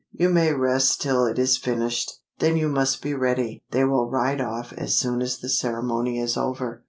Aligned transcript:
"You 0.11 0.29
may 0.29 0.51
rest 0.51 0.99
till 0.99 1.27
it 1.27 1.37
is 1.37 1.57
finished. 1.57 2.13
Then 2.39 2.57
you 2.57 2.69
must 2.69 3.03
be 3.03 3.13
ready: 3.13 3.61
they 3.69 3.83
will 3.83 4.09
ride 4.09 4.41
off 4.41 4.73
as 4.73 4.95
soon 4.95 5.21
as 5.21 5.37
the 5.37 5.47
ceremony 5.47 6.19
is 6.19 6.35
over." 6.35 6.79